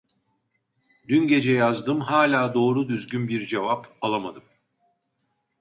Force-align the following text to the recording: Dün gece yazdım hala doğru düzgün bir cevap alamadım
Dün 1.07 1.27
gece 1.27 1.51
yazdım 1.51 2.01
hala 2.01 2.53
doğru 2.53 2.87
düzgün 2.89 3.27
bir 3.27 3.45
cevap 3.45 3.87
alamadım 4.01 4.43